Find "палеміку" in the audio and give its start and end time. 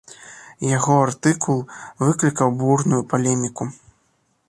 3.13-3.73